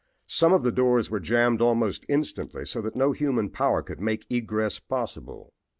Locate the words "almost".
1.61-2.07